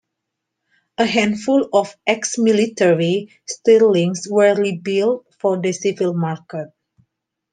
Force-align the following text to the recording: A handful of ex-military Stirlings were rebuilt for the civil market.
A 0.97 1.05
handful 1.05 1.69
of 1.73 1.95
ex-military 2.07 3.29
Stirlings 3.47 4.21
were 4.27 4.55
rebuilt 4.55 5.27
for 5.39 5.61
the 5.61 5.71
civil 5.73 6.15
market. 6.15 6.69